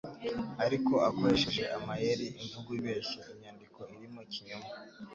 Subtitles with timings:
[0.65, 4.69] ariko akoresheje amayeri, imvugo ibeshya, inyandiko irimo ikinyoma,